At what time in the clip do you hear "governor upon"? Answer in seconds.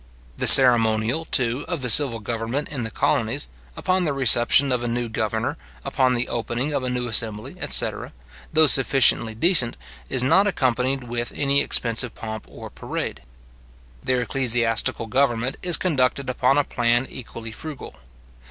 5.07-6.15